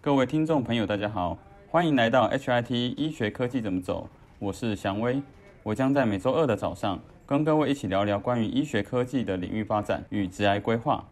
[0.00, 1.36] 各位听众朋友，大家好，
[1.66, 5.20] 欢迎来到 HIT 医学科技怎么走，我是祥威，
[5.64, 11.04] 我将在每周二的早上跟各位一起聊聊关于医学科技的领域发展与职癌规划。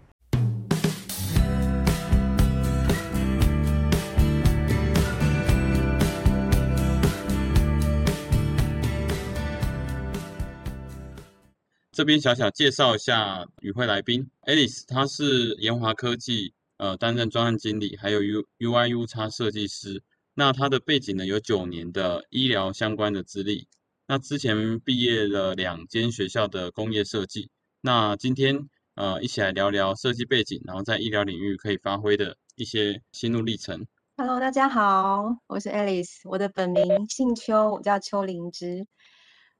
[11.90, 20.02] 这边小小介绍一下与会来宾，Alice，她是研华科技呃担任专案经理，还有 U UI U 叉设计师。
[20.34, 23.66] 那他的背景呢有九年的医疗相关的资历。
[24.06, 27.50] 那之前毕业了两间学校的工业设计。
[27.80, 33.86] 那今天呃一起来聊聊设计背景，然后在医疗领域可以发挥的一些心路历程。
[34.18, 38.86] Hello，大家好，我是 Alice，我的本名姓邱，我叫邱灵芝。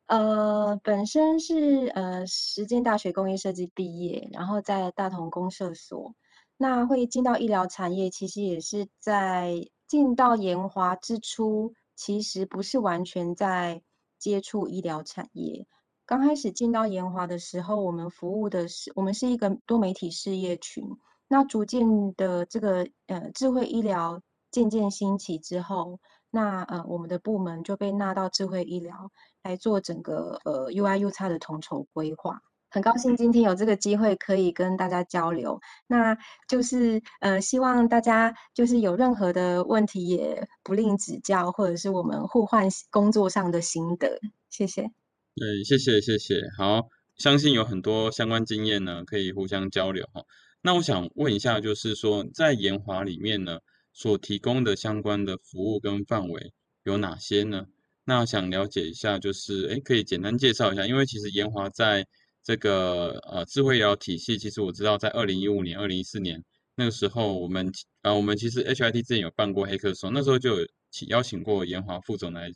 [0.07, 6.15] 呃，本身是呃实践大学工业设计毕业，然后在大同公社所。
[6.57, 13.83] 那会进到医疗产业，其实也是在进到研华之初，其实不是完全在
[14.19, 15.67] 接触医疗产业。
[16.05, 20.85] 刚开始进到研华的时候，我们服务的是我们是一个多媒体事业群。
[21.29, 25.99] 那逐渐的这个呃智慧医疗渐渐兴起之后。
[26.29, 29.11] 那呃，我们的部门就被纳到智慧医疗
[29.43, 32.43] 来做整个呃 UI U 叉的统筹规划。
[32.69, 35.59] 很高兴今天有这个机会可以跟大家交流。
[35.87, 36.17] 那
[36.49, 44.19] 就是呃，希望大家就是有任何的问题也不吝指教，或者是我们互换工作上的心得。
[44.51, 44.83] 谢谢。
[45.35, 46.41] 对，谢谢谢谢。
[46.57, 50.23] 好，相信有很多相关经验呢，可以互相交流哈。
[50.63, 53.59] 那我想问一下，就是说在研华里面呢？
[53.99, 56.53] 所提供的相关的服务跟范围
[56.85, 57.65] 有哪些呢？
[58.05, 62.07] 那想了解一下，就是诶可以简单介绍一下，因为其实研华在
[62.47, 66.41] 这个呃智慧医疗体系，其实我知道在二零一五年、二零一四年
[66.77, 67.73] 那个时候，我们
[68.03, 72.53] 呃我们其实 HIT 之前有办过黑客松，那时候就有请邀请过研华副总来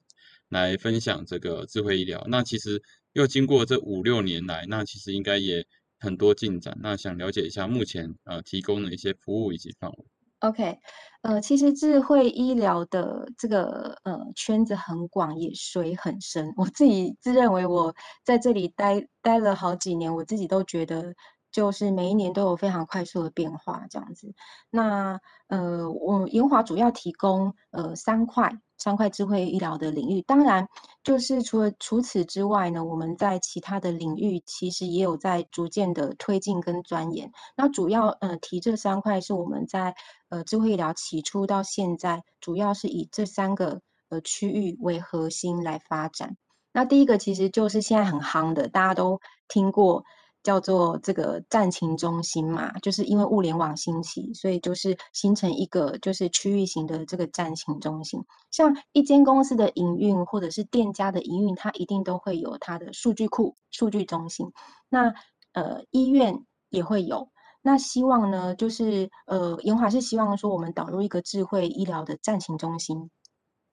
[0.48, 2.24] 来分享这个智慧医疗。
[2.28, 2.80] 那其实
[3.14, 5.66] 又经过这五六年来，那其实应该也
[5.98, 6.78] 很多进展。
[6.80, 10.04] 那想了解一下目前呃提供的一些服务以及范围。
[10.40, 10.78] OK，
[11.22, 16.52] 呃，其实智慧医疗的这个呃圈子很广，也水很深。
[16.56, 21.14] 我自己自认为我在这里待待了好几年，我自己都觉得。
[21.52, 24.32] 就是每一年都有非常快速的变化，这样子。
[24.70, 30.22] 那呃，我研华主要提供呃三块三块智慧医疗的领域。
[30.22, 30.68] 当然，
[31.02, 37.30] 就是除了除此之外呢，我们在其他的领域其实也有在逐渐的推进跟钻研。
[37.56, 39.94] 那主要呃提这三块是我们在
[40.28, 46.36] 呃智慧医疗起初到现在，主要是以这三个呃区域为核心来发展。
[46.72, 50.04] 那第一个其实就是现在很夯的，大家都听过。
[50.42, 58.24] 叫做这个战情中心嘛，就是因为物联网兴起，所以就是形成一个就是区域型的这个战情中心。
[58.50, 64.50] 像一间公司的营运或者是店家的营运，它一定都会有它的数据库、数据中心。
[64.88, 65.12] 那
[65.52, 67.28] 呃医院也会有。
[67.62, 73.10] 那希望呢，就是呃研华是希望说，我们导入一个智慧医疗的战情中心。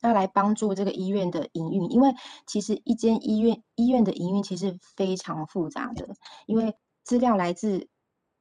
[0.01, 2.13] 要来帮助这个医院的营运，因为
[2.45, 6.07] 其实一间医院医院的营运其实非常复杂的，
[6.45, 7.87] 因为资料来自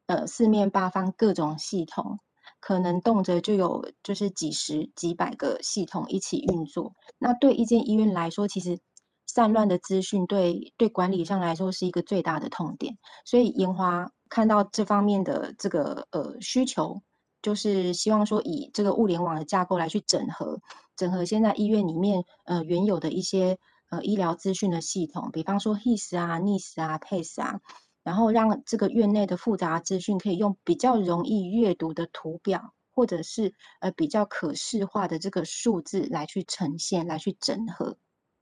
[0.06, 2.19] 呃四面八方各种系统，
[2.61, 6.94] 可能动辄就有就是几十几百个系统一起运作。
[7.19, 8.78] 那对一间医院来说，其实
[9.27, 12.97] 散乱的资讯对对管理上来说是一个最大的痛点。
[13.25, 17.00] 所以研华看到这方面的这个呃需求。
[17.43, 20.59] 就是希望说以这个物联网的架构来去整合，
[20.97, 23.59] 整合现在医院里面呃原有的一些
[23.91, 27.61] 呃医疗资讯的系统，比方说 HIS 啊、NIS 啊、PACE 啊，
[28.03, 37.97] 然后让这个院内的复杂资讯可以用比较容易阅读的图表，或者是呃比较可视化的这个数字来去呈现、来去整合。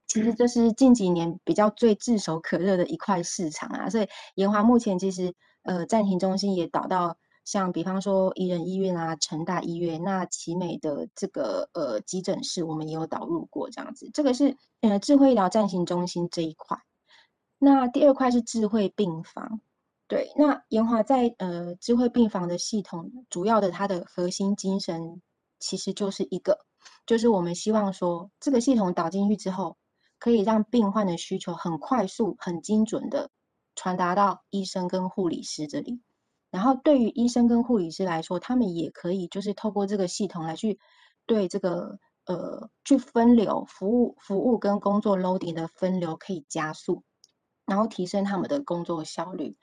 [0.07, 7.17] 其实这是近几年比较最炙手可热的一块市场啊，所以研华目前其实呃暂停中心也导到。
[7.45, 14.11] 像比方说宜人医院啊、成大医院，那奇美的这个呃急诊室，我们也有导入过这样子。
[14.15, 16.79] 这个是呃智慧医疗暂行中心这一块。
[17.59, 19.61] 那第二块是智慧病房，
[20.09, 20.33] 对。
[20.37, 25.21] 那研华在呃智慧病房的系统，主要的它的核心精神
[25.59, 26.59] 其实就是一个，
[27.07, 29.77] 就是我们希望说这个系统导进去之后，
[30.19, 33.31] 可以让病患的需求很快速、很精准的
[33.77, 36.01] 传达到医生跟护理师这里。
[36.55, 40.79] 然后对于医生跟护理师来说，他们也可以就是透过这个系统来去
[41.27, 47.03] 对这个呃去分流服务服务跟工作 loading 的分流可以加速，
[47.67, 49.57] 然后提升他们的工作效率。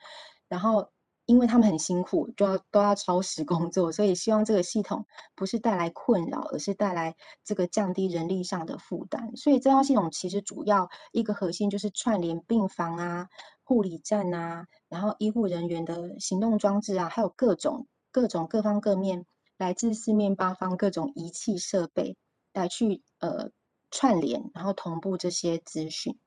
[0.50, 0.90] 然后
[1.24, 9.34] 因为他们很辛苦，就要都要超时工作，所以希望这个系统不是带来困扰，而是带来这个降低人力上的负担。
[9.34, 13.28] 所以这套系统其实主要一个核心就是串联病房啊、
[13.62, 19.24] 护理站啊，然后医护人员的行动装置啊，还有各种各种各方各面
[19.56, 22.16] 来自四面八方各种仪器设备
[22.52, 23.50] 来去呃
[23.90, 26.18] 串联，然后同步这些资讯。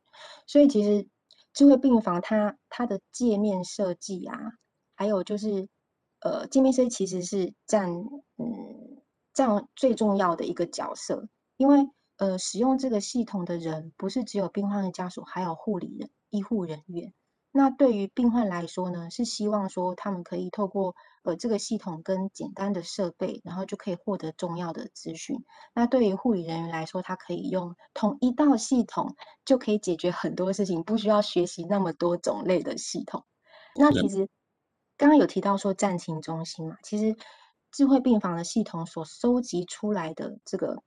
[0.47, 1.07] 所以其实
[1.53, 4.37] 智慧病房它它的界面设计啊。
[4.97, 5.67] 还有就是，
[6.21, 7.91] 呃，界面设计其实是占
[8.37, 9.01] 嗯
[9.33, 11.27] 占最重要的一个角色，
[11.57, 17.13] 因为呃使用这个系统的人不是只有病患的家属，还有护理人、医护人员。
[17.57, 20.93] 那对于病患来说呢，是希望说他们可以透过
[21.23, 25.41] 呃这个系统跟简单的设备，然后就可以获得重要的资讯。
[25.73, 29.15] 那对于护理人员来说，他可以用同一道系统
[29.45, 33.23] 就可以解决很多事情，不需要学习那么多种类的系统。
[33.75, 34.27] 那其实。
[34.97, 37.17] 刚刚有提到说战情中心嘛，其实
[37.69, 40.81] 智慧病房的系统所收集出来的这个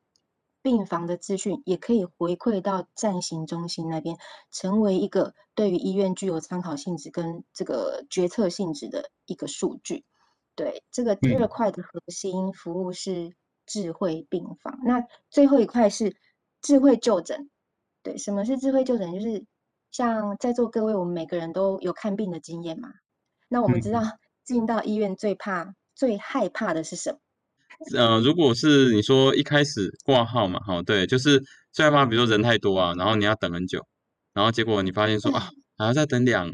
[0.68, 4.18] 病房的资讯，也可以回馈到战行中心那边，
[4.50, 10.04] 成为一个对于医院具有参考性质跟这个决策性质的一个数据。
[10.54, 13.34] 对，这个第二块的核心服务是
[13.64, 16.14] 智慧病房，那最后一块是
[16.60, 17.48] 智慧就诊。
[18.02, 19.10] 对，什么是智慧就诊？
[19.14, 19.46] 就是
[19.90, 22.92] 像在座各位，我们每个人都有看病的经验嘛。
[23.48, 24.02] 那我们知道
[24.44, 27.18] 进到医院最怕、最害怕的是什么？
[27.94, 31.42] 呃，如果是你说一开始挂号嘛，哈，对，就是
[31.72, 33.84] 最害怕，比如说人太多啊，然后你要等很久，
[34.34, 36.50] 然后结果你发现说啊，还要再等两，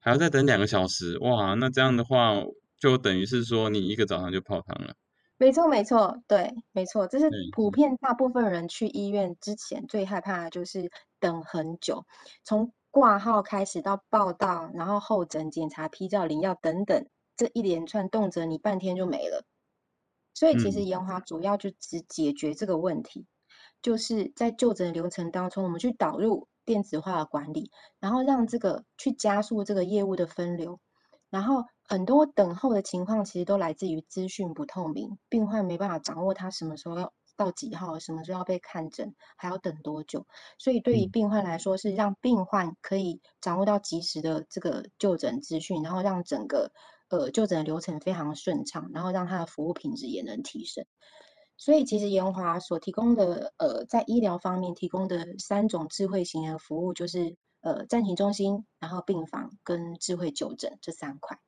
[0.00, 2.34] 还要再等两个小时，哇，那这样的话
[2.78, 4.94] 就等于是说你一个早上就泡汤了。
[5.38, 10.90] 没错，没错，对，没错，这是普遍大部分人去医院之前最害怕的就是
[11.20, 12.04] 等很久，
[12.44, 12.72] 从。
[12.88, 17.04] 挂号开始到报到，然后候诊、检查、批照、领药等等，
[17.36, 19.44] 这一连串动辄你半天就没了。
[20.36, 23.26] 所以其实研华主要就只解决这个问题，
[23.80, 30.78] 就是在就诊流程当中，我们去导入电子化的管理，然后让这个去加速这个业务的分流。
[31.30, 37.12] 然后很多等候的情况其实都来自于资讯不透明，病患没办法掌握他什么时候要。
[37.38, 40.26] 到几号，什么时候要被看诊，还要等多久？
[40.56, 46.72] 所以对于病患来说，是让病患可以掌握到及时的这个就诊资讯，然后让整个
[47.08, 50.84] 呃就诊流程非常顺畅，然后让他的服务品质也能提升。
[51.56, 61.38] 所以其实研华所提供的呃在医疗方面提供的三种智慧型的服务，就是呃暂停中心，然后病房跟智慧就诊这三块。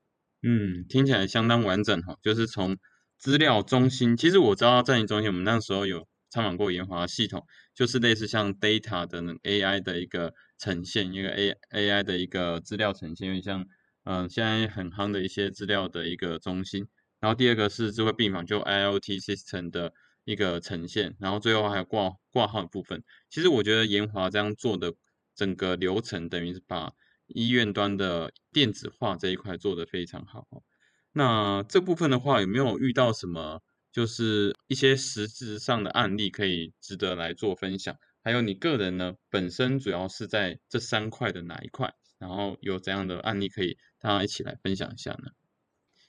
[0.43, 2.77] 嗯，听起来相当完整哈，就是从。
[3.21, 7.43] 资料中心，其实我知道战营中心，我们那时候有参访过研华系统，
[7.75, 13.67] 就是类似像 data 的 AI 的一个呈现，一个 A AI 的一个资料呈现，有点像
[14.11, 16.89] 嗯现在很夯的一些资料的一个中心。
[17.21, 19.93] 然后第二个是智慧病房，就 IOT system 的
[20.25, 21.15] 一个呈现。
[21.21, 23.05] 然后最后还有挂挂号的部分。
[23.29, 24.95] 其实我觉得研华这样做的
[25.35, 26.91] 整个流程，等于是把
[27.27, 30.47] 医院端的电子化这一块做得非常好。
[31.13, 33.61] 那这部分的话，有没有遇到什么，
[33.93, 37.95] 就是一些实质上的案例可以值得来做分享？
[38.23, 41.93] 还有你个人呢，本身主要是在这三块的哪一块？
[42.19, 45.31] 然后有怎样的案例可以大家一起来分享一下呢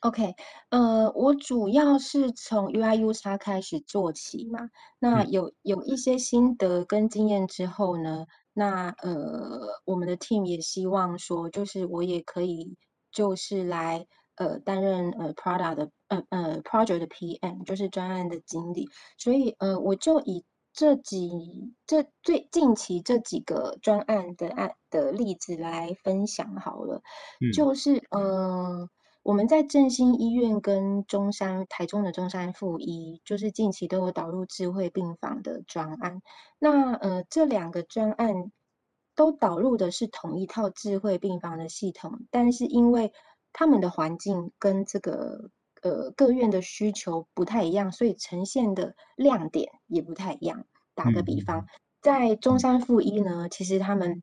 [0.02, 0.34] ？OK，
[0.70, 4.70] 呃，我主要是从 UIU 叉开始做起嘛。
[5.00, 12.76] 那有有一些心得跟经验之后呢，那呃，我们的 team 也希望说，就是我也可以，
[13.12, 14.06] 就是来。
[14.40, 18.88] 呃，担任呃 product 的呃呃 project 的 PM，就是专案的经理，
[19.18, 20.46] 所以呃，我就以
[20.80, 21.30] 这几
[21.86, 27.02] 这最近期这几个专案的案的例子来分享好了。
[27.42, 28.90] 嗯，就是呃，
[29.22, 36.22] 我们在振兴医院跟中山台中的中山附医，就是近期都有导入智慧病房的专案。
[36.60, 38.50] 那呃，这两个专案
[39.18, 43.12] 都导入的是同一套智慧病房的系统，但是因为
[43.52, 45.50] 他们的环境跟这个
[45.82, 50.66] 呃各院的需求不太一样，所以呈现的亮点也不太一样。
[50.94, 51.66] 打个比方，
[52.02, 54.22] 在中山附一呢，其实他们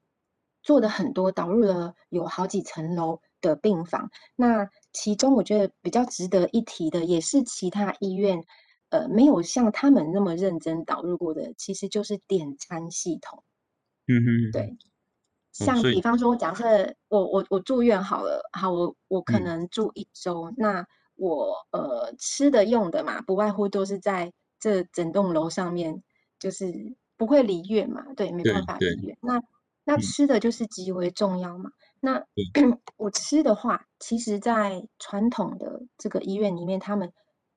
[0.63, 4.11] 做的很多，导入了有好几层楼的病房。
[4.35, 8.45] 那其中我觉得比较值得一提的，也是其他医院
[8.91, 13.43] 呃没有像他们那么认真导入过的，其实就是点餐系统。
[14.09, 14.77] 嗯哼，对。
[15.53, 20.87] 像比方说，假设我我我住院好了，好我我可能住一周，那
[21.17, 26.03] 我呃吃的用的嘛，不外乎都是在这整栋楼上面，
[26.39, 29.19] 就是不会离院嘛，对，没办法离院。
[29.21, 29.43] 那
[29.85, 31.71] 那吃的就是极为重要嘛。
[32.01, 32.23] 那
[32.97, 37.13] 我吃的话，其实在传统的这个医院里面，他们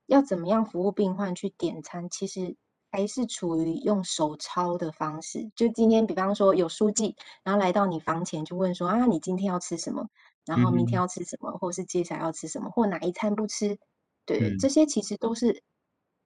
[0.06, 2.56] 要怎么样服务病患去点餐，其实
[2.92, 5.52] 还是处于用手抄的方式。
[5.56, 10.08] 就今天，比方说有书记，然后来到你房前就问说啊，你今天要吃什么？
[10.50, 13.78] 然后明天要吃什么，或是接下来要吃什么，或哪一餐不吃？
[14.26, 15.64] 对，这些其实都是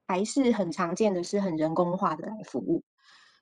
[0.07, 2.83] 还是很常见的，是很人工化的来服务。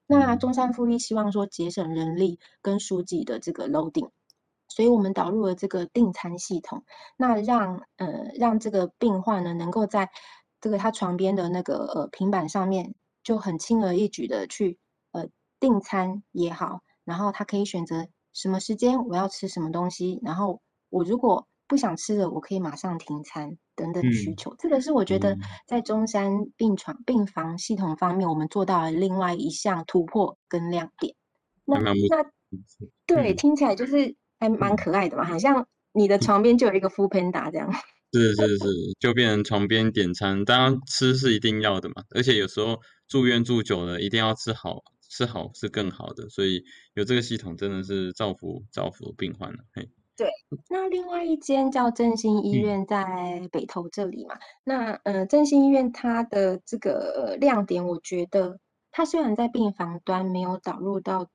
[0.08, 4.10] 那中山复利希望说节省人力跟书记的这个 loading。
[4.68, 6.86] 所以我们导入了这个订餐系统，
[7.18, 10.10] 那让呃让这个病患呢能够在
[10.62, 14.80] 这个他床边的那个呃平板上面就很轻而易举的去
[15.12, 15.28] 呃
[15.60, 20.62] 订餐也好，然后他可以选择什么时间我要吃什么东西，然后
[20.92, 24.56] 我如果不想吃了，我可以马上停餐等等需求。
[24.60, 31.16] 这个是我觉得在中山病床病房系统方面，我们做到了另外一项突破跟亮点。
[31.66, 31.92] 那那
[33.08, 34.16] 对，听起来就是。
[34.42, 37.72] 还蛮可爱的嘛，好像你的床边就有一 Panda 这样。
[38.12, 38.66] 是是是，
[39.00, 42.04] 就变成床边点餐，当然吃是一定要的嘛。
[42.16, 46.28] 而且有时候住院住久了，一定要吃好，吃好是更好的。
[46.30, 46.64] 所以
[46.96, 49.60] 有这个系统真的是造福造福病患了。
[49.76, 49.88] 嘿，
[50.22, 50.60] 对。
[50.70, 58.60] 那另外一间叫振兴医院在北投这里嘛，那呃振兴医院它的这个亮点，我觉得
[58.92, 61.28] 它虽然在病房端没有导入到。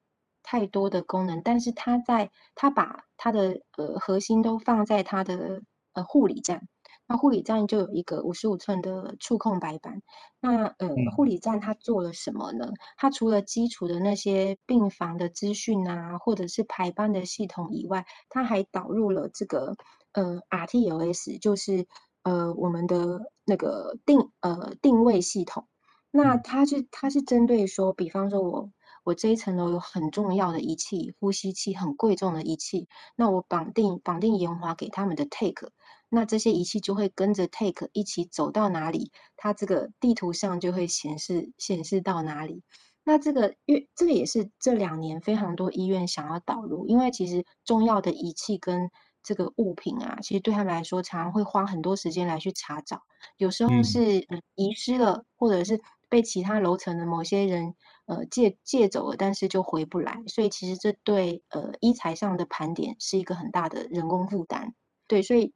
[0.48, 5.60] 太多的功能，但是它在它把它的呃核心都放在它的
[5.92, 6.68] 呃护理站，
[7.06, 10.02] 那护理站就有一个五十五寸的触控白板。
[10.40, 12.72] 那呃护理站它做了什么呢？
[12.96, 19.76] 它除了基础的那些病房的资讯啊，或者是排班的系统以外，它还导入了这个
[20.12, 21.86] 呃 RTLS，就是
[22.22, 25.66] 呃我们的那个定呃定位系统。
[26.10, 28.70] 那它是它是针对说，比方说我。
[29.04, 35.70] 我这一层楼有很重要的仪器，呼吸器很贵重的仪器，那我绑定绑定延华给他们的 take，
[36.16, 42.62] 那这些仪器就会跟着 take 一起走到哪里，它这个地图上就会显示显示到哪里。
[43.04, 48.90] 那这个因这个也是这两年非常多医院想要导入，因为其实重要的仪器跟
[49.22, 53.02] 这个物品啊，其实对他们来说常常会花很多时间来去查找，
[53.36, 57.74] 有时候是遗失了，或者是被其他楼层的某些人。
[58.06, 64.72] 呃，借借走了，但是就回不来，所以其实这对呃医材上的盘点是一个很大的人工负担。
[65.08, 65.52] 对，所以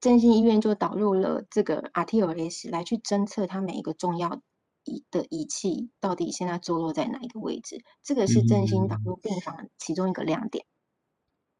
[0.00, 4.42] 振兴医院就导入了这个 RTLS 来去侦测它每一个重要
[4.84, 10.64] 仪的仪器到底现在坐落在哪一个位置，这个是振兴导入病房其中一个亮点。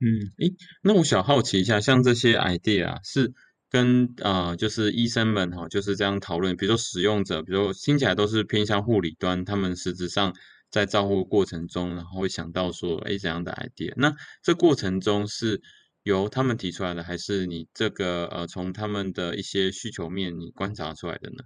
[0.00, 3.32] 嗯，诶，那我想好奇一下，像这些 idea 是。
[3.72, 6.56] 跟啊，就是医生们哈，就是这样讨论。
[6.56, 10.34] 比如说使用者，比如听起来都是偏向护理端，他们实质上
[10.72, 13.92] 在照护过程中，然后会想到说，哎，怎样的 idea？
[13.96, 15.62] 那这过程中是
[16.10, 21.44] 由他们提出来的，还是你这个呃，从他们的一些需求面你观察出来的呢？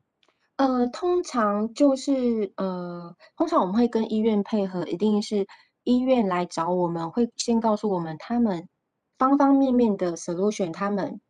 [0.56, 5.46] 呃，通常就是呃，通常我们会跟医院配合，一定是
[5.84, 8.68] 医院来找我们，会先告诉我们他们
[9.18, 11.20] 方方面面的 solution，他们。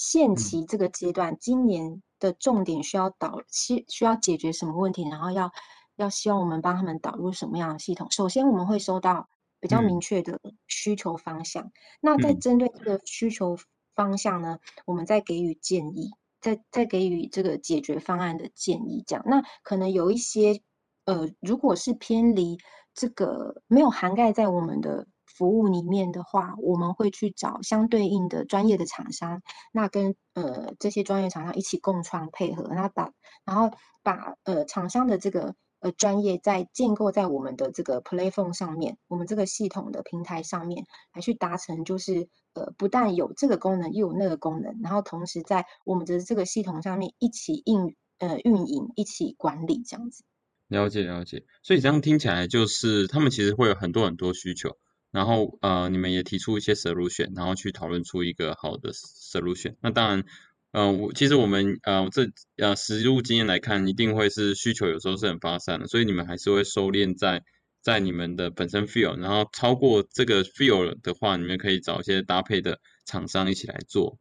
[0.00, 5.50] 现期这个阶段，今年的重点需要导需需要解决什么问题，然后要
[5.96, 8.08] 要希望我们帮他们导入什么样的系统。
[8.12, 9.28] 首先，我们会收到
[9.60, 11.70] 比较明确的需求方向。
[12.00, 13.56] 那在针对这个需求
[13.94, 16.10] 方向呢，我们再给予建议，
[16.40, 19.02] 再再给予这个解决方案的建议。
[19.06, 20.60] 这样，那可能有一些
[21.04, 22.58] 呃，如果是偏离
[22.94, 25.06] 这个没有涵盖在我们的。
[25.36, 33.12] 服务里面的话，我们会去找相对应的专业的厂商，那跟呃这些专业厂商一起共创配合，那把
[33.44, 33.70] 然后
[34.02, 50.24] 把呃厂商的这个呃专业在建构在我们的这个 Playphone 上面，我们这个系统的平台上面，来去达成就是呃不但有这个功能，又有那个功能，然后同时在我们的这个系统上面一起运呃运营，一起管理这样子。
[50.68, 54.76] 了解了解，所以这样听起来就是他们其实会有很多很多需求。
[55.10, 59.74] 然后呃，你们也提出一些 solution，然后去讨论出一个好的 solution。
[59.80, 60.24] 那当然，
[60.72, 67.42] 呃，我其实我们呃这呃实物经验来看，一定会是需求有时候是很发散的，所以你们还是会收敛在
[67.82, 74.18] 在你们的本身 feel，然后超过这个 feel 的话，你们可以找一些搭配的厂商一起来做。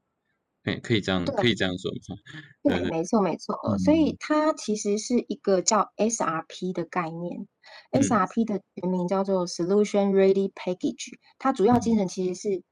[0.64, 1.90] 哎，可以这样，可以这样说，
[2.64, 3.56] 对，没错，没错。
[3.80, 7.48] 所以它其实是一个叫 SRP 的概念
[7.92, 11.14] ，SRP 的全名叫做 Solution Ready Package。
[11.40, 12.64] 它主要精神其实是，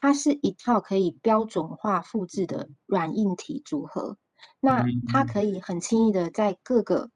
[0.00, 4.16] 它是一套可以标准化复制的软硬体组合。
[4.60, 7.10] 那它可以很轻易的在各个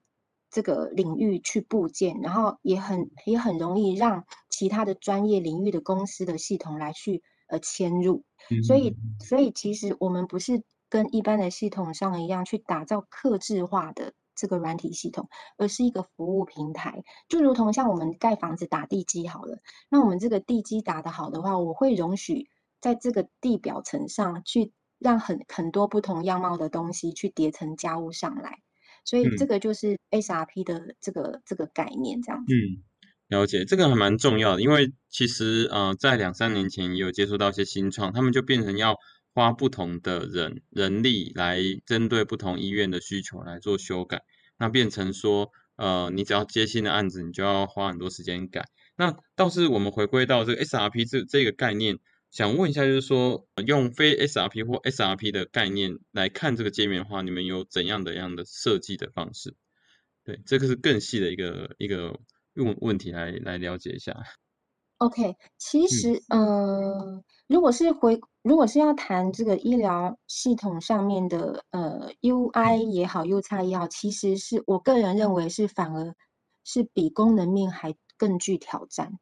[0.50, 7.22] 这个领域去部件，然后也很也很容易让其他的专业领域的公司的系统来去。
[7.48, 8.24] 呃迁入。
[8.48, 17.04] 嗯所以，所以其实我们不是跟一般的系统上一样去打造客制化的这个软体系统，而是一个服务平台。
[17.28, 19.58] 就如同像我们盖房子打地基好了，
[19.90, 22.48] 那我们这个地基打得好的话，我会容许
[22.82, 28.58] 在这个地表层上去让很很多不同样貌的东西去叠成家务上来。
[29.04, 32.54] 所以这嗯个就是 SRP 的这个这个概念，这样子。
[32.54, 32.84] 嗯，
[33.28, 38.96] 了解，这个还蛮重要的，因为其实呃，在两三年前也有接触到一些新创，他们就变成要
[39.34, 44.22] 花不同的人人力来针对不同医院的需求来做修改，
[44.58, 48.66] 那变成说呃，你只要接新的案子，你就要花很多时间改。
[48.94, 51.98] 那倒是我们回归到这个 SRP 这这个概念，
[52.32, 59.54] 想问一下，就是说呃用非 SRP 或 SRP 的概念来看这个界面的话，你们有怎样的样的设计的方式？
[60.24, 62.18] 对，这个是更细的一个一个
[62.54, 64.16] 用问题来来了解一下。
[64.96, 76.14] OK，其嗯实，呃，如果是回，如果是要谈这个医疗系统上面的呃 UI 也好，UX 也好，其实是我个人认为是反而
[76.64, 79.18] 是比功能面还更具挑战。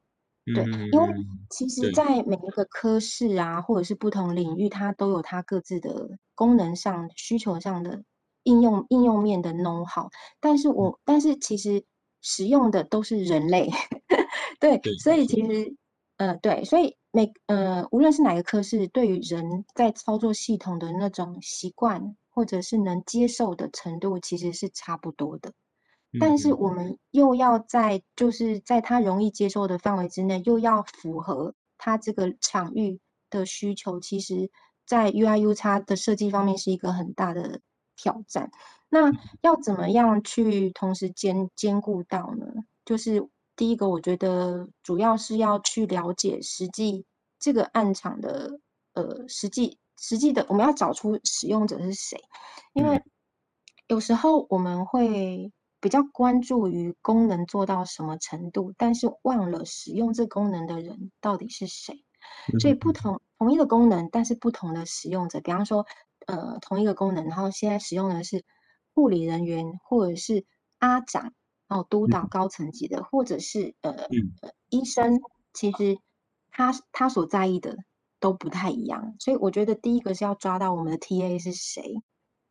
[0.52, 8.02] 对，因为嗯，其实，对，在每一个科室啊，或者是不同领域，它都有它各自的功能上、需求上的
[8.44, 10.08] 应用应用面的 know how，
[10.40, 11.84] 但是我但是其实
[12.22, 13.70] 使用的都是人类，
[14.60, 15.46] 对，对，所以错，其。
[15.46, 15.76] 实
[16.18, 25.50] 呃对，所以每呃无论是哪个科室，对于人在操作系统的那种习惯或者是能接受的程度，其实是差不多的。
[26.18, 32.98] 但是嗯我们又要在就是在他容易接受的范围之内，又要符合他这个场域
[33.28, 34.50] 的需求，其实
[34.86, 37.60] 在 UI/UX 的设计方面是一个很大的
[37.94, 38.50] 挑战。
[38.88, 39.12] 那
[39.42, 42.46] 要怎么样去同时兼兼顾到呢？
[42.84, 43.24] 就是
[43.54, 47.04] 第一个，我觉得主要是要去了解实际
[47.38, 48.58] 这个暗场的
[48.94, 52.18] 呃实际实际的，我们要找出使用者是谁，
[52.72, 53.04] 因为嗯
[53.86, 62.04] 有时候我们会比较关注于功能做到什么程度，但是忘了使用这功能的人到底是谁。
[62.60, 65.86] 所以不嗯同同一个功能，但是不同的使用者，比方说，
[66.26, 68.44] 呃，同一个功能，然后现在使用的是
[68.94, 70.44] 护理人员，或者是
[70.78, 71.32] 阿长，
[71.68, 74.06] 哦，督导嗯高层级的，或者是呃
[74.68, 75.18] 医生，
[75.54, 75.98] 其实
[76.50, 77.74] 他他所在意的
[78.20, 79.14] 都不太一样。
[79.18, 82.02] 所以我觉得第一个是要抓到我们的 TA 是谁，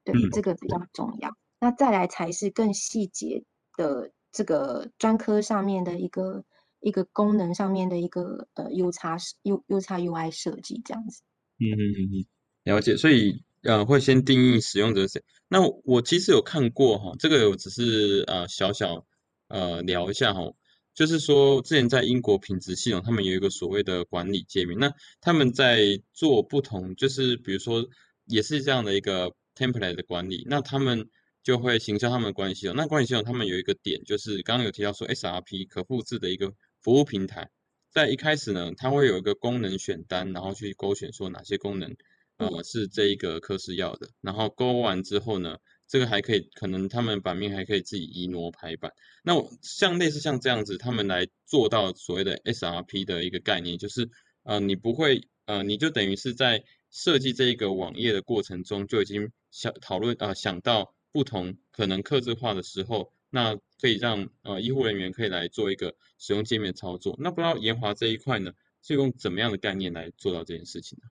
[0.04, 1.30] 对，嗯，这个比较重要。
[1.60, 3.44] 那再来才是更细节
[3.78, 6.44] 的这个专科上面的一个
[6.80, 11.22] 一个功能上面的一个呃 U 叉 U U 叉 UI 设计这样子。
[11.60, 12.26] 嗯嗯嗯嗯，
[12.64, 12.96] 了解。
[12.96, 15.24] 所以呃，会先定义使用者是谁。
[15.50, 19.06] 那我其实有看过哈，这个我只是呃小小
[19.50, 20.54] 呃聊一下哈，
[20.94, 27.86] 就是说之前在英国品质系统，他们有一个所谓的管理界面，那他们在做不同，就是比如说
[28.28, 31.10] 也是这样的一个 template 的管理，那他们
[31.44, 32.76] 就会形成他们的管理系统。
[32.76, 37.50] 那管理系统他们有一个点，就是刚刚有提到说 SRP 可复制的一个服务平台。
[37.92, 41.96] 在一开始呢，它会有一个功能选单，然后去勾选说哪些功能，
[42.38, 44.10] 呃，是这一个科室要的。
[44.22, 48.92] 然后勾完之后呢，这个还可以，可能他们版面还可以自己移挪排版。
[49.24, 54.08] 那我像类似像这样子，他们来做到所谓的 SRP 的一个概念，就是
[54.44, 63.12] 呃，你不会，呃，你就等于是在设计这一个网页的过程中，就已经想讨论呃想到不同可能客制化的时候。
[63.32, 67.16] 那可以让呃医护人员可以来做一个使用界面操作。
[67.20, 71.08] 那不知道研华这一块呢，是用怎么样的概念来做到这件事情呢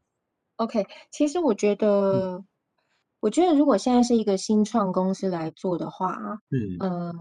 [0.57, 2.45] ？OK，其实我觉嗯得，
[3.21, 6.17] 我觉得如果现在是一个新创公司来做的话，
[6.51, 7.13] 嗯呃，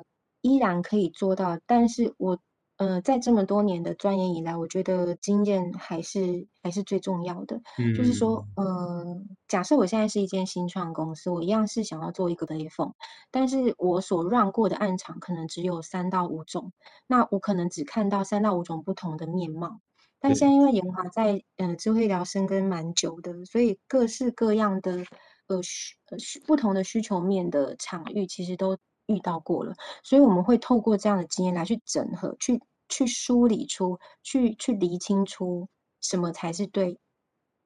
[0.42, 1.60] 依然可以做到。
[1.68, 2.40] 但是我
[2.78, 7.60] 呃，在这么多年的钻研以来，我觉得经验还是还是最重要的。
[7.96, 12.94] 就是说，嗯呃，假设我现在是一间新创公司，我一样是想要做一个雷锋，
[13.32, 16.72] 但是我所 run 过的暗场可能只有三到五种，
[17.08, 19.80] 那我可能只看到三到五种不同的面貌。
[20.20, 25.04] 但对现在因为研华在呃智慧医疗深耕蛮久的，所以各式各样的
[25.48, 35.68] 呃需呃需不同的需求面的场域其实都遇到过了，所以我们会透过这样的经验来去整合，去去梳理出，去去厘清出
[36.00, 37.00] 什么才是对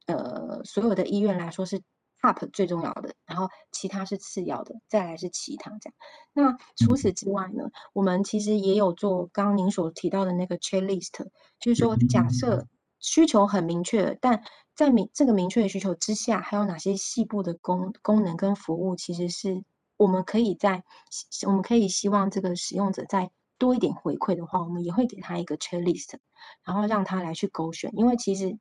[0.08, 1.82] 呃所有的医院来说是
[2.22, 5.94] top 最重要的，然后其他是次要的，再来是其他这样。
[6.34, 11.28] 那除此之外呢，我们其实也有做刚刚您所提到的那个 checklist，
[11.60, 12.68] 就是说假设
[13.00, 14.44] 需求很明确，但
[14.76, 19.64] 在明这个明确的需求之下，还有哪些细部的功功能跟服务，其实是
[20.02, 20.84] 我们可以在
[21.46, 26.16] 我们可以希望这个使用者在多一点回馈的话，我们也会给他一个 checklist，
[26.64, 28.58] 然后让他来去勾选，因为其实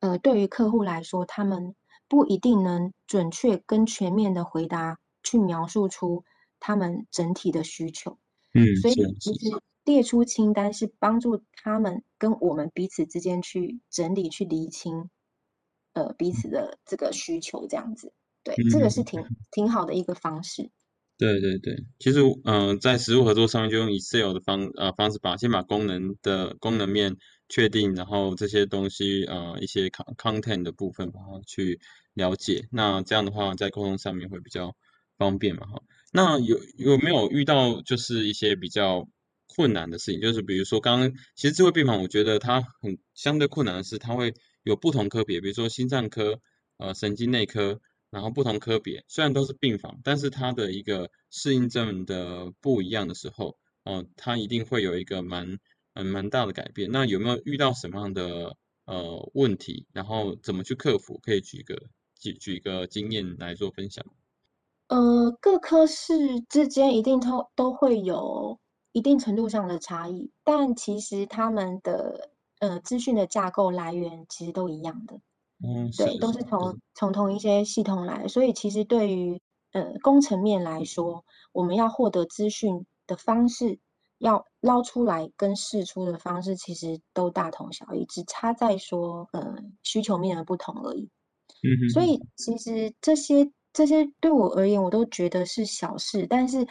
[0.00, 1.74] 呃，对于客户来说，他们
[2.08, 6.24] 不一定能准确跟全面的回答，去描述出
[6.58, 8.18] 他们整体的需求。
[8.54, 8.94] 嗯，所以。
[9.20, 15.10] 其实列出清单是帮助他们跟我们彼此之间去整理、去厘清，
[15.92, 18.12] 呃，彼此的这个需求这样子。
[18.44, 20.70] 对，这个是挺挺好的一个方式。
[21.18, 27.16] 对对对，其实，嗯，在实物合作上面就用 Excel 的方呃方式把先把功能的功能面
[27.48, 31.80] 确定，然后这些东西呃一些 con content 的部分把它去
[32.14, 34.76] 了解，那这样的话在沟通上面会比较
[35.16, 35.82] 方便嘛哈。
[36.12, 39.08] 那有有没有遇到就是一些比较
[39.48, 40.20] 困难的事情？
[40.20, 46.38] 就是比如说刚刚其实智慧病房，我觉得它很相对困难的是，它会有不同科别，比如说心脏科、
[46.76, 47.80] 呃神经内科。
[48.10, 55.58] 然后不同科别虽然都是病房，但是它的一个适应症的不一样的时候，哦，它一定会有一个蛮
[55.94, 56.90] 嗯蛮大的改变。
[56.90, 59.86] 那有没有遇到什么样的呃问题？
[59.92, 61.18] 然后怎么去克服？
[61.22, 61.74] 可以举个
[62.18, 64.04] 举举一个经验来做分享。
[64.88, 68.58] 呃，各科室之间一定都都会有
[68.92, 75.20] 一定程度上的差异，但其实他们的呃资讯的架构来源其实都一样的。
[75.62, 79.40] 嗯，是对，都是是，从从同一些系统来，所以其实对于
[79.72, 83.78] 呃工程面来说，我们要获得资讯的方式，
[84.18, 91.08] 要捞出来跟释出的方式，其实都大同小异，只差在说呃需求面的不同而已。
[91.62, 96.66] 嗯哼所以其实这些这些对我而言，我都觉得是小事，但是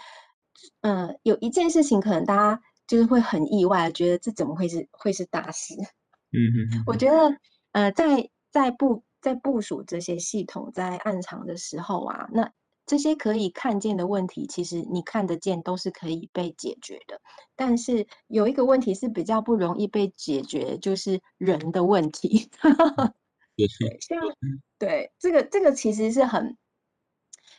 [0.81, 5.73] 呃有一件事情可能大家就是会很意外，觉得这怎么会是会是大事？
[6.31, 6.39] 嗯
[6.71, 7.37] 哼，我觉得，
[7.73, 12.51] 呃，在在部在部署这些系统在暗藏的时候啊，那
[12.87, 17.21] 这些可以看见的问题，其实你看得见都是可以被解决的。
[17.55, 22.49] 但是有一个问题是比较不容易被解决，就是人的问题。
[23.57, 24.19] 也是，对，像
[24.79, 26.57] 对这个这个其实是很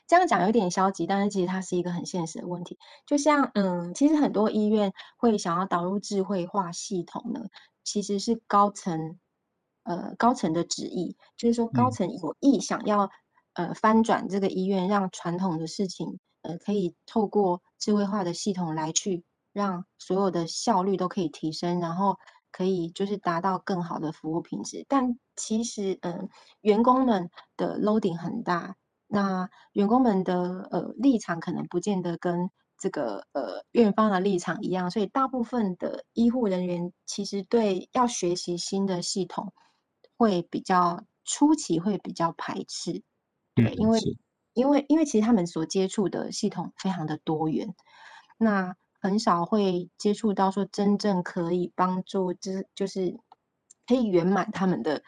[0.08, 2.76] 这样讲有点消极，但是其实它是一个很现实的问题。
[3.06, 7.42] 就像嗯，其实很多医院会想要导入智慧化系统呢，
[7.84, 9.16] 其实是高层
[9.88, 13.10] 呃高层的旨意，就是说高嗯，层有意想要
[13.54, 22.16] 呃翻转这个医院，让传统的事情呃可以透过智慧化的系统来去让所有的效率都可以提升，然后
[22.52, 24.84] 可以就是达到更好的服务品质。
[24.88, 26.28] 但其实嗯，
[26.60, 28.76] 员工们的 loading 很大。
[29.10, 39.54] 那员工们的呃立场可能不见得跟这个呃院方的立场一样，所以大部分的医护人员其实对要学习新的系统
[40.18, 43.02] 会比较初期会比较排斥，
[43.54, 44.16] 嗯，对，因为是，
[44.52, 47.74] 因为因为其实他们所接触的系统非常的多元，
[48.36, 53.16] 那很少会接触到说真正可以帮助之就是
[53.86, 55.02] 可以圆满他们的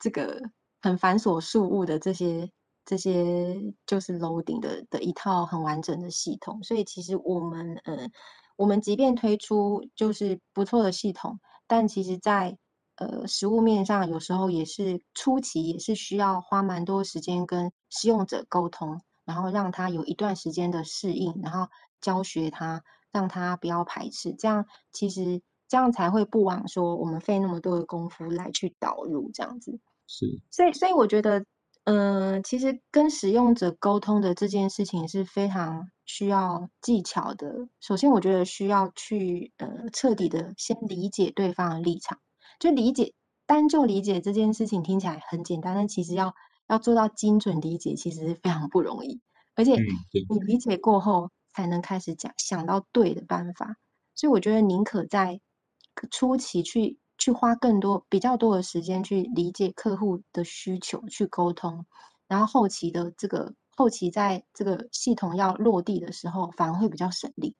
[0.00, 0.42] 这个
[0.82, 2.50] 很繁琐事务的这些
[2.84, 6.60] 这些就是 loading 的的一套很完整的系统。
[6.64, 8.08] 所以其实我们呃，
[8.56, 12.58] 我们即便推出就是不错的系统，但其实在
[12.98, 19.00] 呃实物面上有时候也是初期也是需要花蛮多时间跟使用者沟通。
[19.24, 21.68] 然后让他有一段时间的适应，然后
[22.00, 22.82] 教学他，
[23.12, 29.78] 让他不要排斥，这样其实这样才会不枉说我们费那么多的功夫来去导入这样子。
[30.06, 31.44] 是，所以所以我觉得，
[31.84, 37.68] 嗯，其实跟使用者沟通的这件事情是非常需要技巧的。
[37.80, 42.18] 首先我觉得需要去，呃，彻底的先理解对方的立场，
[42.58, 43.12] 就理解
[43.46, 46.34] 单就理解这件事情听起来很简单，但其实要
[46.68, 49.20] 要做到精准理解，其实是非常不容易。
[49.54, 49.74] 而且
[50.28, 53.76] 你理解过后，才能开始讲想到对的办法。
[54.14, 55.40] 所以我觉得宁可在
[56.10, 61.86] 初期去去花更多比较多的时间去理解客户的需求，去沟通，
[62.28, 67.54] 然后后期的这个后期在这个系统要落地的时候，反而会比较省力。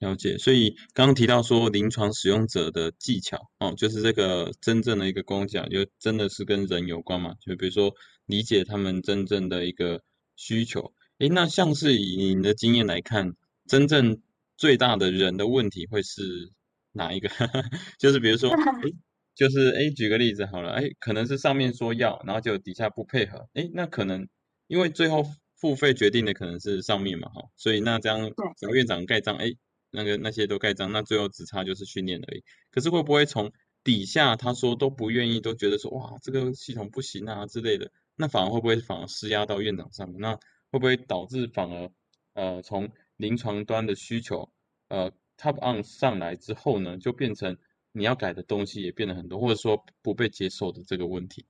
[0.00, 0.36] 了解。
[0.38, 7.34] 所以刚刚提到说临床使用者的技巧，哦，就是这个真正的一个工匠，就真的是跟人有关嘛？
[7.40, 7.92] 就比如说
[8.26, 10.02] 理解他们真正的一个
[10.36, 10.92] 需求。
[11.18, 13.34] 诶，那像是以你的经验来看，
[13.68, 14.20] 真正
[14.56, 16.50] 最大的人的问题会是
[16.92, 17.28] 哪一个？
[17.98, 18.50] 就是比如说，
[18.82, 18.92] 诶，
[19.34, 24.26] 就是诶，举个例子好了，诶，可能是上面说要，然后就底下不配合，诶，那可能
[24.66, 25.26] 因为最后
[25.60, 28.46] 付费决定的可能是上面嘛，哈，所以那这样对。
[28.56, 29.58] 只要院长盖章，诶，
[29.90, 32.44] 那个那些都盖章，那最后只差就是训练而已。
[32.70, 40.20] 可是会不会从底下他说都不愿意，都觉得说哇这个系统不行啊之类的，那反而会不会反而施压到院长上面？
[40.20, 40.34] 那
[40.70, 41.90] 会不会导致反而
[42.34, 44.50] 呃从临床端的需求
[44.88, 47.56] 呃 top on 上来之后呢，就变成
[47.92, 51.46] 你要改的东西也变得很多，或者说不被接受的这个问题？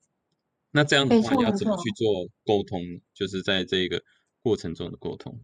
[0.70, 3.00] 那这样的话，要怎么去做沟通呢？
[3.12, 4.03] 就是在这个
[4.40, 5.40] 过程中的沟通，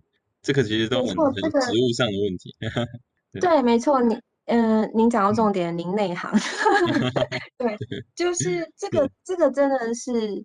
[0.46, 2.54] 这个其实都没很很错这个实务上的问题。
[3.32, 6.30] 对对，没错，您嗯，您讲到嗯重点，您内行。
[7.58, 7.76] 对，
[8.14, 10.44] 就是这个是这个真的是，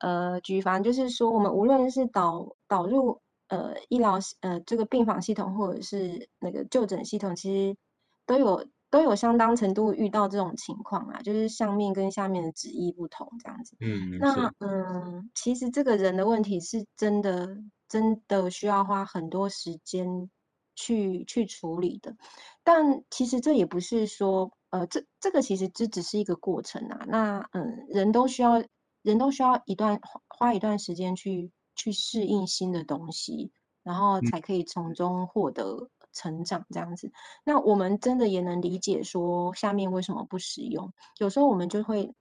[0.00, 7.76] 呃，举凡就是说，我们无论是导导入呃医疗系呃这个病房系统，或者是那个就诊系统，其实
[8.26, 13.76] 都有都有相当程度遇到这种情况啊，就是上面跟下面的旨意不同这样子。
[13.80, 17.56] 嗯，那是，嗯，其实这个人的问题是真的
[17.88, 20.30] 真的需要花很多时间
[20.74, 22.14] 去去处理的。
[22.62, 27.04] 但其实这也不是说，呃，这这个其实这只是一个过程啊。
[27.06, 28.62] 那嗯，人都需要
[29.02, 37.12] 人都需要一段花花一段时间去去适应新的东西，然后嗯才可以从中获得成长这样子。
[37.44, 42.14] 那我们真的也能理解说下面为什么不使用，有时候我们就会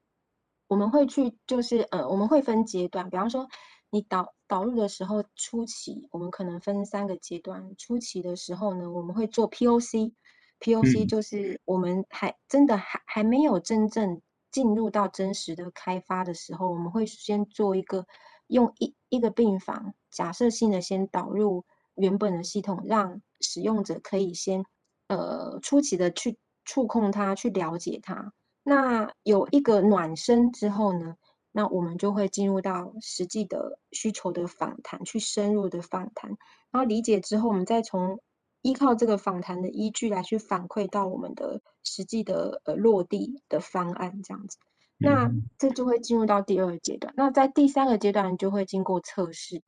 [0.68, 3.48] 我们会去就是呃，我们会分阶段，比方说
[3.96, 7.74] 你导导入的时候，初期我们可能分三个阶段。
[7.78, 18.06] 初期的时候呢，我们会做 POC，POC 嗯就是我们还真的还还没有真正进入到真实的开发的时候，我们会先做一个
[18.48, 21.64] 用一一个病房假设性的先导入
[21.96, 24.66] 原本的系统，让使用者可以先
[25.08, 28.34] 呃初期的去触控它，去了解它。
[28.62, 31.16] 那有一个暖身之后呢，
[31.58, 36.32] 那我们就会进入到实际的需求的访谈，去深入的访谈，
[36.70, 38.20] 然后理解之后，我们再从
[38.62, 44.58] 依靠这个访谈的依据来去反馈到我们的实际的呃落地的方案这样子。
[44.98, 47.14] 那嗯这就会进入到第二个阶段。
[47.16, 49.62] 那在第三个阶段就会经过测试，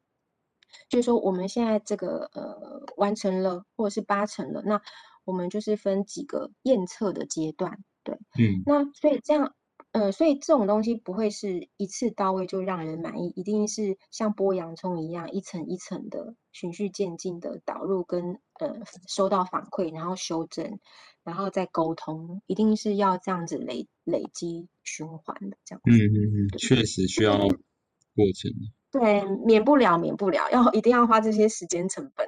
[0.89, 4.82] 就是说我们现在这个呃完成了或者是八成了，那
[5.23, 8.15] 我们就是分几个验测的阶段，对。
[8.38, 9.56] 嗯那所以这样，
[9.93, 18.76] 呃，所以这种东西不会是一次到位就让人满意，一定是像剥洋葱一样，一层一层的循序渐进的导入跟呃
[19.08, 20.80] 收到反馈，然后修正，
[21.23, 25.97] 然后再沟通，一定是要这样子累累积循环的这样嗯。
[25.97, 27.47] 嗯嗯，确实需要过
[28.36, 28.52] 程。
[28.91, 32.28] 对，免不了，免不了，要一定要花这些时间成本。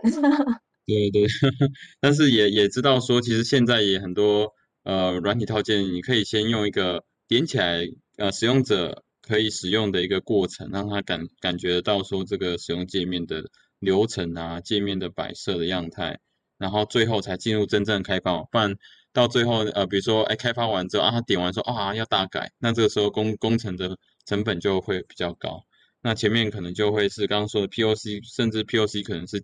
[0.85, 1.23] 对 对，
[2.01, 7.87] 但是也也知道说，其实现在也很多呃软体套件，你可以先用一个点起来，
[8.17, 13.43] 呃，使用者可以使用的一个过程，让他感感觉到说这个使用界面的
[13.77, 16.19] 流程啊，界面的摆设的样态，
[16.57, 18.41] 然后最后才进入真正开发。
[18.45, 18.75] 不然
[19.13, 25.63] 到最后，呃，比如说哎开发完之后啊，他点完说啊要大改，那这个时候工工程的成本就会比较高。
[26.01, 29.43] 那前面可能就会是刚刚说的 POC，甚至 POC 可能是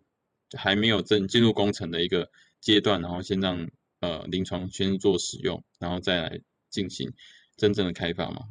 [0.58, 3.69] 还没有正进入工程的一个阶段，然后先让
[4.00, 6.39] 呃临床先做使用，然后再来
[6.71, 7.13] 进行
[7.58, 8.41] 真正的开发嘛。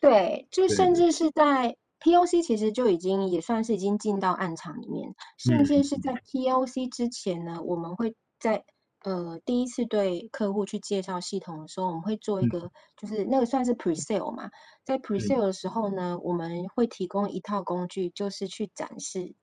[0.00, 8.64] 对，就甚至是在 POC 其实就已经也算是已经进到暗场里面，甚至是在 POC 之前呢，我们会在
[9.04, 14.50] 呃第一次对客户去介绍系统的时候，我们会做一嗯个就是那个算是 pre-sale 嘛，
[14.84, 19.34] 在 pre-sale 的时候呢，我们会提供一套工具，就是去展示。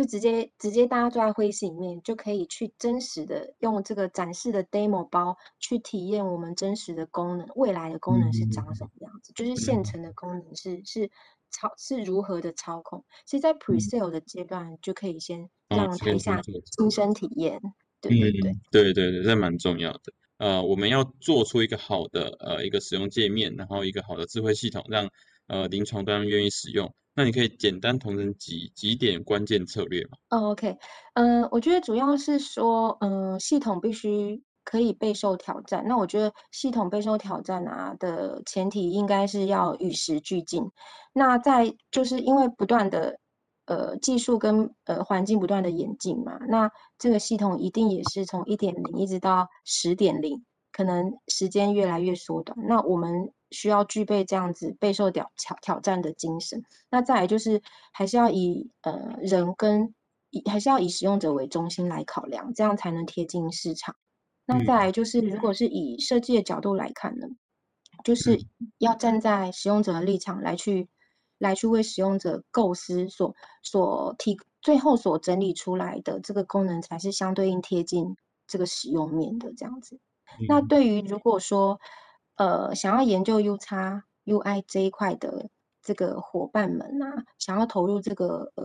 [0.00, 11.10] 就直接直接大家坐在会议室里面，就可以去真实的用这个展示的 demo 包去体验我们真实的功能，未来的功能是长什么样子，就是现成的功能是是
[11.50, 13.04] 操是如何的操控。
[13.26, 17.60] 其实，在 pre-sale 的阶段就可以先哦让台下亲身体验，
[18.00, 18.52] 对对对。
[18.52, 20.00] 嗯，对对对，这蛮重要的。
[20.38, 25.10] 呃，我们要做出一个好的呃一个使用界面，然后一个好的智慧系统，让
[25.46, 26.94] 呃临床端愿意使用。
[27.20, 30.16] 那你可以简单统整几几点关键策略吗？
[30.30, 30.74] 哦，OK，
[31.12, 35.84] 嗯，我觉得主要是说，嗯，系统必须可以备受挑战。
[35.86, 40.64] 那我觉得系统备受挑战啊的前提应该是要与时俱进。
[41.12, 43.20] 那在就是因为不断的
[43.66, 52.56] 呃技术跟呃环境不断的演进嘛，那这个系统一定也是从一点零一直到十点零，可能时间越来越缩短。
[52.66, 56.64] 那我们需要具备这样子备受挑挑挑战的精神。
[56.90, 57.60] 那再来就是
[57.92, 59.94] 还是要以呃人跟
[60.30, 63.96] 以还是要以使用者为中心来考量，这样才能贴近市场。
[64.46, 67.26] 那再来就是，如果是以设计的角度来看呢，
[68.02, 68.38] 就是
[68.78, 70.88] 要站在使用者的立场来去
[71.38, 79.98] 来去为使用者构思所所提最后所整理出来的这个功能，才是相对应贴近这个使用面的这样子。
[80.48, 81.78] 那对于如果说
[82.36, 85.48] 呃想要研究 U 叉 UI 这一块的
[85.82, 88.64] 这个伙伴们啊，想要投入这个呃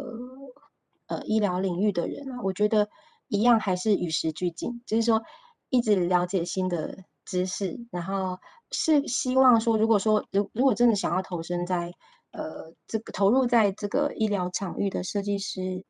[1.08, 2.88] 呃医疗领域的人啊，我觉得
[3.28, 5.22] 一样还是与时俱进，就是说
[5.70, 8.38] 一直了解新的知识，然后
[8.72, 11.92] 是希望说，如果说如如果真的想要投身在
[12.32, 15.84] 呃这个投入在这个医疗场域的设计师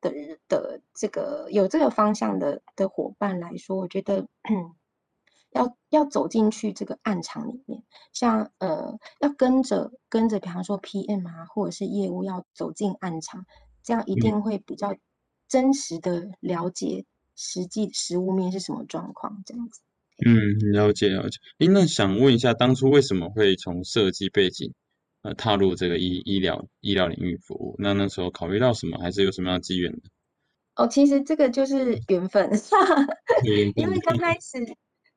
[0.00, 0.10] 的
[0.48, 4.26] 的这个有这个方向的的伙伴来说，我觉得
[5.52, 7.82] 要要走进去这个暗场里面，
[8.12, 13.44] 像呃要跟着跟着，比方说 PM 啊，或者是业务要走进暗场，
[13.82, 14.96] 这样一定会比较
[15.48, 19.80] 真实的了解实际实物面是什么状况，这样子。
[20.24, 20.36] 嗯，
[20.72, 21.38] 了解了解。
[21.58, 24.72] 诶，那想问一下，当初为什么会从设计背景
[25.22, 27.74] 呃踏入这个医医疗医疗领域服务？
[27.78, 29.98] 那那时候考虑到什么，还是有什么样的机缘呢？
[30.76, 32.48] 哦，其实这个就是缘分，
[33.74, 34.58] 因为刚开始。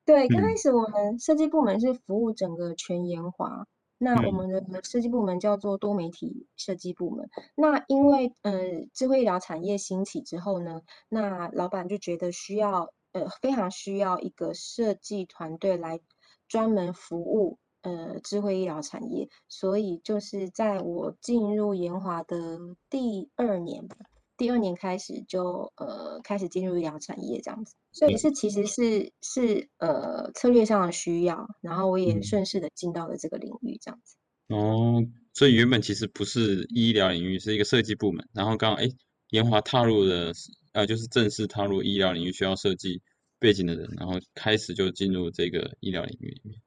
[0.05, 3.65] 对，刚开始我们设计部门是服务整个全研华，
[3.97, 7.29] 那我们的设计部门叫做多媒体设计部门。
[7.55, 16.01] 那因为呃智慧医疗产业兴起之后呢，那老板就觉得需要呃非常需要一个设计团队来
[16.49, 23.95] 专门服务呃智慧医疗产业，所以就是在我进入研华的第二年吧。
[24.35, 34.15] 第二年开始就呃开始进入医疗产业这样子，所以是其实是是呃策略上的需要，然后我也顺势的进到了这个领域这样子。
[34.49, 38.89] 哦，所以原本其实不是医疗领域，是一个设计部门，然后刚哎
[39.29, 40.31] 研华踏入了
[40.73, 43.01] 呃就是正式踏入医疗领域需要设计
[43.39, 46.59] 背景的人，然后开始就进入这个医疗领域里面。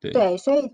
[0.00, 0.72] 对对，所以。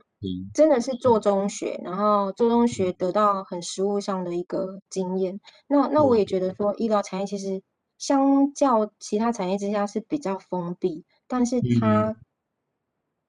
[0.52, 5.40] 真的是做中学，然后做中学得到很实物上的一个经验。
[5.66, 7.62] 那那我也觉得说，医疗产业其实
[7.98, 12.16] 相较其他产业之下是比较封闭，但是它。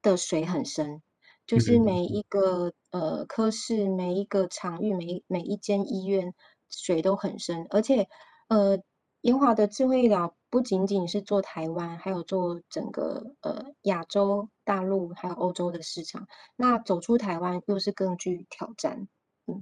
[0.02, 1.02] 的水很深，
[1.45, 6.34] 就是每一个呃科室、每一个场域、每每一间医院
[6.69, 8.08] 水都很深，而且
[8.47, 8.80] 呃。
[9.21, 16.28] 研华的智慧医疗不仅仅是做台湾，还有做整个呃亚洲大陆还有欧洲的市场。
[16.56, 19.08] 那走出台湾又是更具挑战。
[19.48, 19.58] 嗯，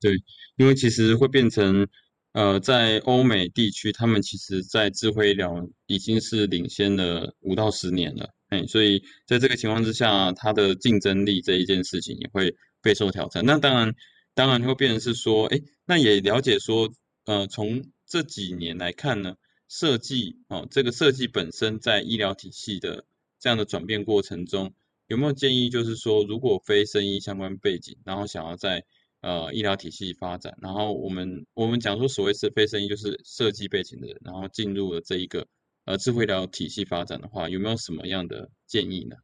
[0.00, 0.14] 对，
[0.56, 1.88] 因为其实会变成
[2.32, 8.34] 呃在欧美地区，他们其实在智慧医疗已经是领先了五到十年了。
[8.48, 13.44] 哎，所以在这个情况之下，它的竞争力这一件事情也会备受挑战。
[13.46, 13.94] 那当然，
[14.34, 16.90] 当然会变成是说，哎，那也了解说，
[17.26, 19.36] 呃，从这几年来看呢，
[19.70, 23.04] 设计哦，这个设计本身在医疗体系的
[23.38, 24.74] 这样的转变过程中，
[25.06, 25.70] 有没有建议？
[25.70, 28.84] 就是说，如果非生医相关背景，然后想要在
[29.20, 35.46] 呃医疗体系发展，然后我们我们讲说所谓是非生医，就是设计背景的人，然后进入了这一个
[35.84, 39.14] 呃智慧医疗体系发展的话，有没有什么样的建议呢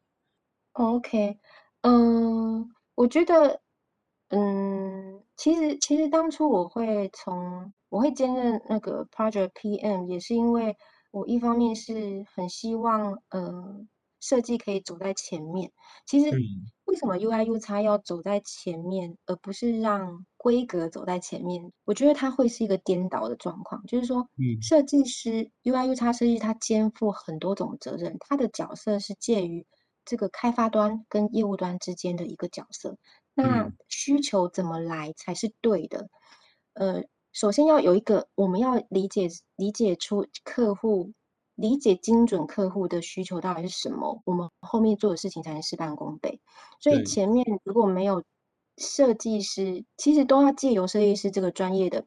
[0.74, 1.38] ？OK，
[1.80, 3.60] 嗯，我觉得，
[4.28, 10.76] 嗯，其实其实当初我会从我会兼任那个 project PM，也是因为
[11.12, 13.86] 我一方面是很希望，呃，
[14.20, 15.72] 设计可以走在前面。
[16.04, 16.30] 其实
[16.84, 21.72] 为什么 UI U 叉要走在前面，而不是让规格走在前面？
[21.86, 24.28] 我觉得它会是一个颠倒的状况，就是说，
[24.60, 29.66] 设计师 UI U 叉设计，它肩负很多种责任，它的角色是介于
[30.04, 32.98] 这个开发端跟业务端之间的一个角色。
[33.32, 36.10] 那需求怎么来才是对的？
[36.74, 37.02] 呃。
[37.36, 41.12] 首先要有一个，我们要理解理解出客户
[41.54, 46.40] 理解精准客户的需求到底是什么，我们后面做的事情才能事半功倍。
[46.80, 48.24] 所以前面如果没有
[48.78, 52.06] 设计师，其实都要借由设计师这个专业的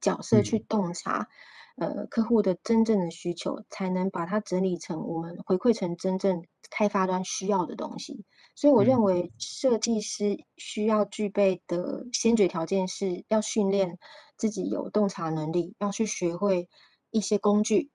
[0.00, 1.28] 角色去洞察，
[1.76, 8.24] 呃，客户的真正的需求，才能把它整理成我们回馈成真正开发端需要的东西。
[8.54, 13.98] 所以我认为设计师需要具备的先决条件是要训练。
[14.36, 16.68] 自己有洞察能力，要去学会
[17.12, 17.92] 一些工具，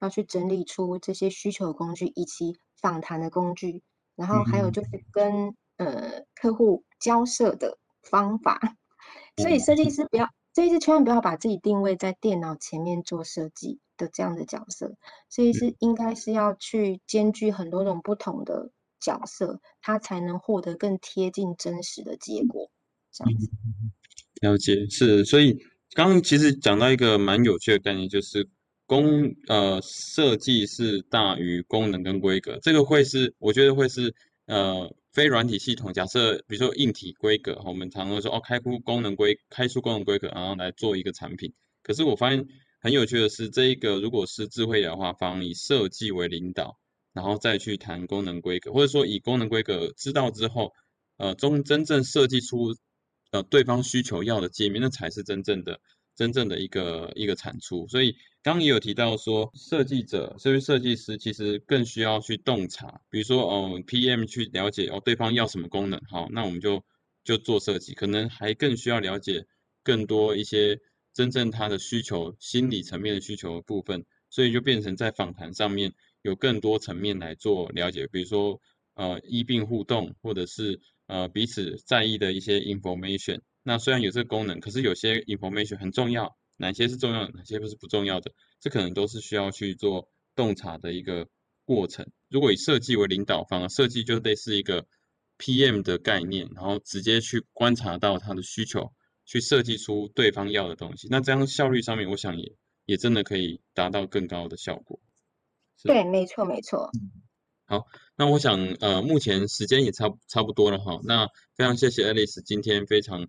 [0.00, 3.82] 要去整理出这些需求的工具以及访谈的工具，
[4.14, 8.60] 然后还有就是跟呃客户交涉的方法。
[9.40, 10.28] 所以设计师不要，
[10.58, 14.96] 设计师千万不要把自己定位在电脑前面做设计的这样的角色。
[15.28, 22.68] 所以是应该是要去兼具很多种不同的角色，他才能获得更贴近真实的结果。
[23.12, 23.48] 这样子，
[24.40, 25.56] 了解是，所以。
[25.94, 28.46] 刚刚其实讲到一个蛮有趣的概念，就是
[28.86, 35.92] 功呃设计是大于功能跟规格，这个会是我觉得会是呃非软体系统。
[35.92, 41.52] 假设比如说硬体规格，我们常常说哦开出功能规开出功能规格，然后来做一个产品。
[41.82, 42.46] 可是我发现
[42.80, 46.78] 很有趣的是，这一个如果是智慧的话，方以设计为领导，
[47.12, 50.72] 然后再去谈功能规格，或者说以功能规格知道之后，
[51.16, 52.76] 呃中真正设计出。
[53.30, 55.80] 呃，对方需求要的界面，那才是真正的、
[56.16, 57.86] 真正的一个一个产出。
[57.86, 58.16] 所以
[58.54, 66.82] 刚也有提到说，设计者、设计设计师其实更需要去洞察，比如说哦，PM 去了解哦，对方要什么功能，好，那我们就
[67.24, 69.44] 就做设计，可能还更需要了解
[69.82, 70.80] 更多一些
[71.12, 75.92] 真正他的需求、心理层面的需求的部分，所以就变成在访谈上面
[76.22, 78.58] 有更多层面来做了解，比如说
[78.94, 83.40] 呃医病互动，或者是呃彼此在意的一些 information。
[83.62, 88.30] 那虽然有这个功能，可是有些 information 很重要，哪些是重要的，哪些不是不重要的，
[88.60, 91.26] 这可能都是需要去做洞察的一个
[91.64, 92.06] 过程。
[92.28, 94.86] 如果以设计为领导方，设计就类似一个。
[95.40, 98.92] PM 的概念，然后直接去观察到他的需求，
[99.24, 101.06] 去设计出对方要的东西。
[101.12, 102.56] 那这样效率上面，我想也
[102.86, 104.98] 也真的可以达到更高的效果。
[105.84, 106.90] 对，没错，没错。
[107.66, 107.86] 好，
[108.16, 110.98] 那我想呃，目前时间也差差不多了哈。
[111.04, 113.28] 那非常谢谢 Alice 今天非常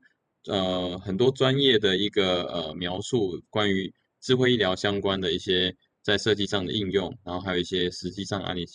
[0.50, 8.66] 呃很多专业的一个呃描述，关于智慧医疗相关的一些在设计上的应用，然后还有一些实际上案例，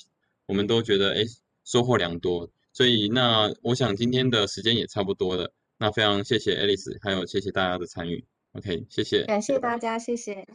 [0.46, 1.24] 我们都觉得哎
[1.64, 2.50] 收获良多。
[2.72, 5.52] 所以，那我想今天的时间也差不多了。
[5.78, 8.24] 那非常谢谢 Alice，还有谢谢大家的参与。
[8.52, 9.24] OK，谢谢。
[9.26, 10.46] 感谢大家，谢谢。